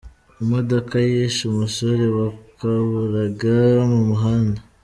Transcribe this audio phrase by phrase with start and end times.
[0.43, 3.55] Imodoka yishe umusore wakaburaga
[3.91, 4.61] mu muhanda